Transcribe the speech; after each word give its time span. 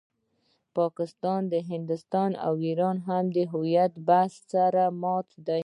پاکستان، 0.77 1.41
هندوستان 1.71 2.31
او 2.45 2.53
ایران 2.65 2.97
هم 3.07 3.23
د 3.35 3.37
هویت 3.51 3.91
پر 3.97 4.03
بحث 4.09 4.33
سر 4.51 4.73
ماتوي. 5.01 5.59